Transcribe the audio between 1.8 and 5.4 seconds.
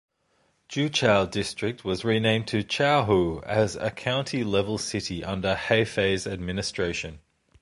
was renamed to Chaohu as a county-level city